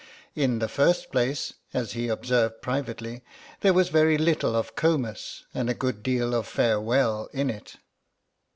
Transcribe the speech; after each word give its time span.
In 0.33 0.57
the 0.57 0.67
first 0.67 1.11
place, 1.11 1.53
as 1.75 1.91
he 1.91 2.07
observed 2.07 2.63
privately, 2.63 3.21
there 3.59 3.71
was 3.71 3.89
very 3.89 4.17
little 4.17 4.55
of 4.55 4.75
Comus 4.75 5.43
and 5.53 5.69
a 5.69 5.75
good 5.75 6.01
deal 6.01 6.33
of 6.33 6.47
farewell 6.47 7.29
in 7.33 7.51
it. 7.51 7.75